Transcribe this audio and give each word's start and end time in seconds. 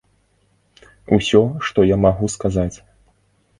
Усё, 1.19 1.43
што 1.69 1.87
я 1.93 2.01
магу 2.09 2.33
сказаць. 2.39 2.77